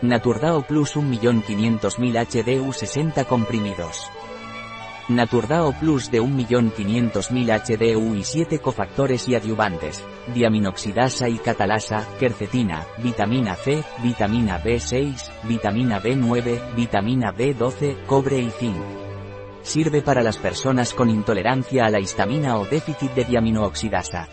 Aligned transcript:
Naturdao 0.00 0.62
Plus 0.62 0.94
1.500.000 0.94 2.62
HDU 2.62 2.72
60 2.72 3.24
comprimidos. 3.24 4.08
Naturdao 5.08 5.72
Plus 5.72 6.08
de 6.12 6.22
1.500.000 6.22 7.96
HDU 7.96 8.14
y 8.14 8.22
7 8.22 8.60
cofactores 8.60 9.28
y 9.28 9.34
adyuvantes, 9.34 10.04
diaminoxidasa 10.32 11.28
y 11.28 11.38
catalasa, 11.38 12.06
quercetina, 12.20 12.86
vitamina 12.98 13.56
C, 13.56 13.82
vitamina 14.00 14.62
B6, 14.62 15.16
vitamina 15.42 16.00
B9, 16.00 16.76
vitamina 16.76 17.34
B12, 17.34 18.06
cobre 18.06 18.38
y 18.38 18.50
zinc. 18.50 18.76
Sirve 19.62 20.00
para 20.00 20.22
las 20.22 20.36
personas 20.36 20.94
con 20.94 21.10
intolerancia 21.10 21.86
a 21.86 21.90
la 21.90 21.98
histamina 21.98 22.56
o 22.56 22.66
déficit 22.66 23.10
de 23.14 23.24
diaminooxidasa. 23.24 24.28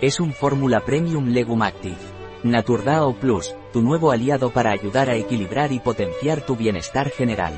Es 0.00 0.20
un 0.20 0.32
fórmula 0.32 0.78
premium 0.84 1.30
Legum 1.30 1.62
Active. 1.62 2.21
Naturdao 2.42 3.14
Plus, 3.14 3.54
tu 3.72 3.82
nuevo 3.82 4.10
aliado 4.10 4.50
para 4.50 4.70
ayudar 4.70 5.10
a 5.10 5.16
equilibrar 5.16 5.72
y 5.72 5.80
potenciar 5.80 6.44
tu 6.44 6.56
bienestar 6.56 7.10
general 7.10 7.52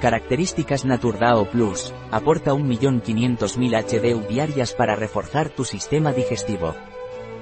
Características 0.00 0.84
Naturdao 0.84 1.46
Plus, 1.46 1.94
aporta 2.10 2.52
1.500.000 2.52 3.82
HDU 3.82 4.28
diarias 4.28 4.74
para 4.74 4.94
reforzar 4.94 5.48
tu 5.48 5.64
sistema 5.64 6.12
digestivo. 6.12 6.74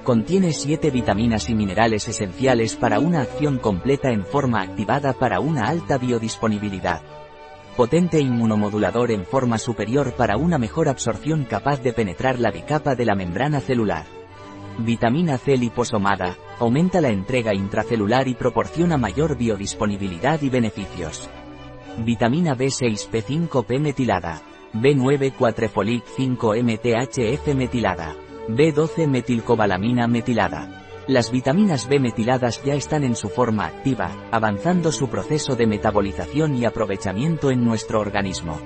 Contiene 0.05 0.53
7 0.53 0.93
vitaminas 0.93 1.51
y 1.51 1.55
minerales 1.57 2.07
esenciales 2.07 2.77
para 2.77 3.01
una 3.01 3.23
acción 3.23 3.59
completa 3.59 4.13
en 4.13 4.25
forma 4.25 4.61
activada 4.63 5.15
para 5.15 5.41
una 5.41 5.65
alta 5.65 5.99
biodisponibilidad. 5.99 7.03
Potente 7.77 8.21
inmunomodulador 8.21 9.11
en 9.11 9.25
forma 9.25 9.59
superior 9.59 10.13
para 10.13 10.37
una 10.37 10.57
mejor 10.57 10.89
absorción 10.89 11.45
capaz 11.45 11.83
de 11.83 11.93
penetrar 11.93 12.39
la 12.39 12.53
bicapa 12.53 12.95
de 12.95 13.05
la 13.05 13.17
membrana 13.17 13.59
celular. 13.59 14.05
Vitamina 14.79 15.39
C 15.39 15.57
liposomada, 15.57 16.37
aumenta 16.61 17.01
la 17.01 17.09
entrega 17.09 17.53
intracelular 17.53 18.29
y 18.29 18.35
proporciona 18.35 18.97
mayor 18.97 19.37
biodisponibilidad 19.37 20.41
y 20.43 20.51
beneficios. 20.51 21.29
Vitamina 21.99 22.57
B6 22.57 23.09
P5P 23.09 23.79
metilada. 23.79 24.43
B9 24.73 25.33
4-folic 25.39 26.03
5 26.17 26.55
MTHF 26.63 27.55
metilada. 27.55 28.17
B12 28.49 29.07
metilcobalamina 29.07 30.09
metilada. 30.09 30.83
Las 31.07 31.31
vitaminas 31.31 31.89
B 31.89 32.01
metiladas 32.01 32.63
ya 32.65 32.75
están 32.75 33.05
en 33.05 33.15
su 33.15 33.29
forma 33.29 33.67
activa, 33.67 34.11
avanzando 34.33 34.91
su 34.91 35.09
proceso 35.09 35.55
de 35.55 35.67
metabolización 35.67 36.57
y 36.57 36.65
aprovechamiento 36.65 37.51
en 37.51 37.65
nuestro 37.65 38.01
organismo. 38.01 38.59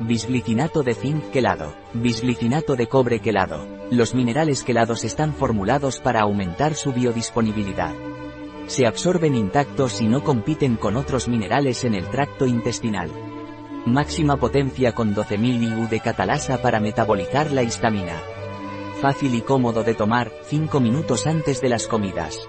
Bisglicinato 0.00 0.82
de 0.82 0.94
zinc 0.94 1.30
quelado. 1.30 1.74
Bisglicinato 1.92 2.76
de 2.76 2.86
cobre 2.86 3.20
quelado. 3.20 3.66
Los 3.90 4.14
minerales 4.14 4.64
quelados 4.64 5.04
están 5.04 5.34
formulados 5.34 6.00
para 6.00 6.22
aumentar 6.22 6.74
su 6.74 6.92
biodisponibilidad. 6.92 7.92
Se 8.66 8.86
absorben 8.86 9.34
intactos 9.34 10.00
y 10.00 10.06
no 10.06 10.22
compiten 10.22 10.76
con 10.76 10.96
otros 10.96 11.28
minerales 11.28 11.84
en 11.84 11.94
el 11.94 12.08
tracto 12.08 12.46
intestinal. 12.46 13.10
Máxima 13.86 14.36
potencia 14.36 14.92
con 14.92 15.14
12.000 15.14 15.78
IU 15.78 15.88
de 15.88 16.00
catalasa 16.00 16.62
para 16.62 16.80
metabolizar 16.80 17.50
la 17.52 17.62
histamina 17.62 18.14
fácil 19.04 19.34
y 19.34 19.42
cómodo 19.42 19.84
de 19.84 19.92
tomar, 19.92 20.32
5 20.44 20.80
minutos 20.80 21.26
antes 21.26 21.60
de 21.60 21.68
las 21.68 21.86
comidas. 21.86 22.48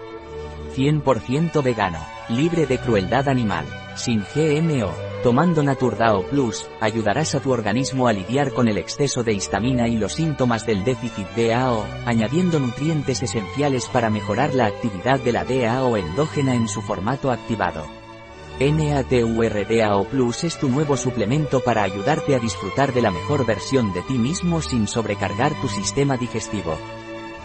100% 0.75 1.63
vegano, 1.63 1.99
libre 2.29 2.65
de 2.65 2.77
crueldad 2.77 3.29
animal, 3.29 3.65
sin 3.95 4.23
GMO. 4.35 4.91
Tomando 5.23 5.63
Naturdao 5.63 6.23
Plus, 6.27 6.67
ayudarás 6.81 7.33
a 7.33 7.39
tu 7.39 7.51
organismo 7.51 8.07
a 8.07 8.13
lidiar 8.13 8.51
con 8.51 8.67
el 8.67 8.77
exceso 8.77 9.23
de 9.23 9.33
histamina 9.33 9.87
y 9.87 9.97
los 9.97 10.13
síntomas 10.13 10.65
del 10.67 10.83
déficit 10.83 11.27
DAO, 11.35 11.85
añadiendo 12.05 12.59
nutrientes 12.59 13.23
esenciales 13.23 13.87
para 13.87 14.09
mejorar 14.09 14.53
la 14.53 14.67
actividad 14.67 15.19
de 15.19 15.31
la 15.31 15.45
DAO 15.45 15.97
endógena 15.97 16.53
en 16.53 16.67
su 16.67 16.81
formato 16.81 17.31
activado. 17.31 17.87
NATURDAO 18.59 20.05
Plus 20.05 20.43
es 20.45 20.57
tu 20.57 20.69
nuevo 20.69 20.95
suplemento 20.95 21.59
para 21.61 21.83
ayudarte 21.83 22.35
a 22.35 22.39
disfrutar 22.39 22.93
de 22.93 23.01
la 23.01 23.11
mejor 23.11 23.45
versión 23.45 23.93
de 23.93 24.01
ti 24.03 24.17
mismo 24.17 24.61
sin 24.61 24.87
sobrecargar 24.87 25.59
tu 25.59 25.67
sistema 25.67 26.15
digestivo. 26.15 26.77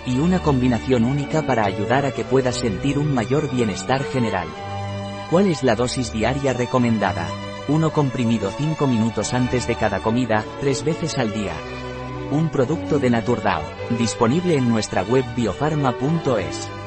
Y 0.06 0.18
una 0.18 0.40
combinación 0.40 1.04
única 1.04 1.42
para 1.42 1.64
ayudar 1.64 2.06
a 2.06 2.12
que 2.12 2.24
puedas 2.24 2.56
sentir 2.56 2.98
un 2.98 3.14
mayor 3.14 3.50
bienestar 3.50 4.02
general. 4.02 4.48
¿Cuál 5.30 5.46
es 5.46 5.62
la 5.62 5.76
dosis 5.76 6.12
diaria 6.12 6.52
recomendada? 6.52 7.28
Uno 7.68 7.92
comprimido 7.92 8.50
5 8.50 8.86
minutos 8.86 9.34
antes 9.34 9.66
de 9.66 9.76
cada 9.76 10.00
comida, 10.00 10.44
3 10.60 10.84
veces 10.84 11.18
al 11.18 11.32
día. 11.32 11.52
Un 12.30 12.48
producto 12.48 12.98
de 12.98 13.10
Naturdao, 13.10 13.62
disponible 13.98 14.56
en 14.56 14.68
nuestra 14.68 15.02
web 15.02 15.24
biofarma.es. 15.36 16.79